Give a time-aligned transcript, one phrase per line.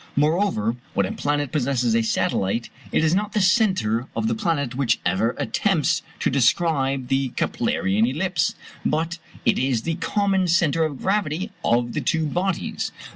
[0.15, 4.73] Moreover, when a planet possesses a satellite, it is not the centre of the planet
[4.73, 11.03] which ever attempts to describe the Keplerian ellipse, but it is the common centre of
[11.03, 12.91] gravity of the two bodies.